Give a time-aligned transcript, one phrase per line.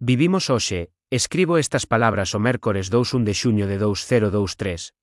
[0.00, 4.94] Vivimos hoxe, escribo estas palabras o mércores 21 de xuño de 2023,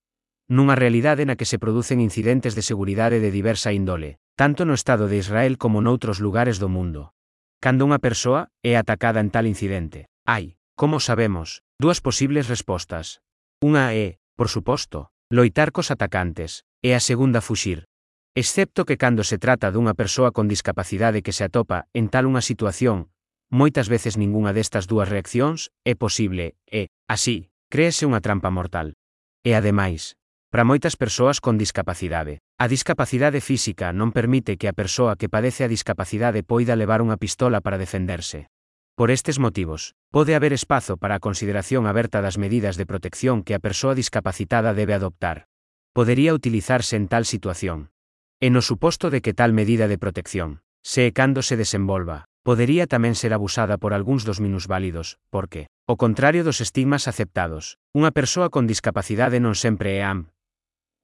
[0.48, 5.12] nunha realidade na que se producen incidentes de seguridade de diversa índole, tanto no Estado
[5.12, 7.12] de Israel como noutros lugares do mundo.
[7.60, 13.20] Cando unha persoa é atacada en tal incidente, hai, como sabemos, dúas posibles respostas.
[13.60, 17.84] Unha é, por suposto, loitar cos atacantes, e a segunda fuxir,
[18.32, 22.40] excepto que cando se trata dunha persoa con discapacidade que se atopa en tal unha
[22.40, 23.12] situación,
[23.54, 28.98] Moitas veces ningunha destas dúas reaccións é posible e, así, créese unha trampa mortal.
[29.46, 30.18] E ademais,
[30.50, 35.68] para moitas persoas con discapacidade, a discapacidade física non permite que a persoa que padece
[35.68, 38.50] a discapacidade poida levar unha pistola para defenderse.
[38.96, 43.54] Por estes motivos, pode haber espazo para a consideración aberta das medidas de protección que
[43.54, 45.52] a persoa discapacitada debe adoptar.
[45.92, 47.92] Podería utilizarse en tal situación.
[48.40, 52.86] E no suposto de que tal medida de protección, se e cando se desenvolva, podería
[52.86, 58.54] tamén ser abusada por algúns dos minusválidos, porque, ao contrario dos estigmas aceptados, unha persoa
[58.54, 60.30] con discapacidade non sempre é am.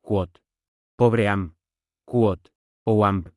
[0.06, 0.38] Quot.
[0.94, 1.58] Pobre am.
[2.06, 2.54] Quot.
[2.86, 3.34] Ou am.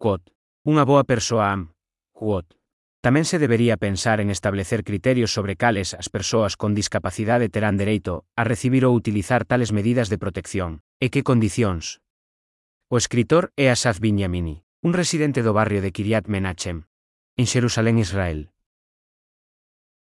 [0.00, 0.24] Quot.
[0.64, 1.76] Unha boa persoa am.
[2.16, 2.56] Quot.
[3.04, 8.24] Tamén se debería pensar en establecer criterios sobre cales as persoas con discapacidade terán dereito
[8.32, 12.00] a recibir ou utilizar tales medidas de protección, e que condicións.
[12.88, 16.88] O escritor é Asaf Binyamini, un residente do barrio de Kiryat Menachem,
[17.42, 18.50] en Xerusalén, Israel.